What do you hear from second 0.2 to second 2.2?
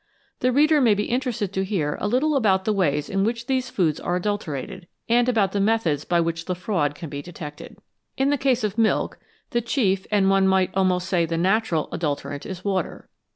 The reader may be interested to hear a